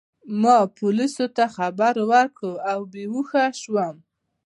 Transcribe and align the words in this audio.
ما 0.41 0.57
پولیسو 0.77 1.25
ته 1.35 1.45
خبر 1.55 1.93
ورکړ 2.11 2.51
او 2.71 2.79
بې 2.91 3.03
هوښه 3.11 3.43
شوم. 3.61 3.95